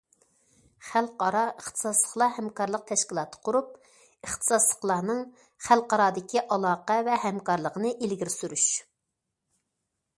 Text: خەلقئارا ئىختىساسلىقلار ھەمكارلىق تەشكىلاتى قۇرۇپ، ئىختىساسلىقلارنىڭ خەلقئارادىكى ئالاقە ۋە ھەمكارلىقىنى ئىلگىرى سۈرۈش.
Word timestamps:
خەلقئارا 0.85 1.41
ئىختىساسلىقلار 1.49 2.31
ھەمكارلىق 2.37 2.85
تەشكىلاتى 2.91 3.41
قۇرۇپ، 3.49 3.75
ئىختىساسلىقلارنىڭ 4.27 5.21
خەلقئارادىكى 5.67 6.43
ئالاقە 6.45 6.97
ۋە 7.11 7.19
ھەمكارلىقىنى 7.27 7.93
ئىلگىرى 8.07 8.33
سۈرۈش. 8.39 8.65